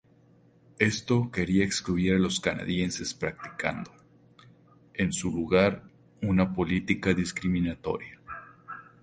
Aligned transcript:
Esto 0.79 1.29
quería 1.29 1.63
excluir 1.63 2.15
a 2.15 2.17
los 2.17 2.39
canadienses 2.39 3.13
practicando, 3.13 3.91
en 4.95 5.13
su 5.13 5.29
lugar, 5.29 5.83
una 6.23 6.55
política 6.55 7.13
discriminatoria. 7.13 8.19